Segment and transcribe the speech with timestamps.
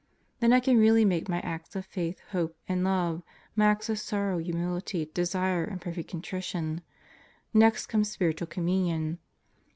[0.39, 3.21] Then I can really make my Acts of Faith, Hope, and Love,
[3.55, 6.81] my Acts of Sorrow, Humility, Desire, and Perfect Contrition.
[7.53, 9.19] Nest comes Spirit ual Communion.